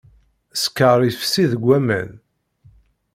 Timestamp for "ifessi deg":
1.09-1.63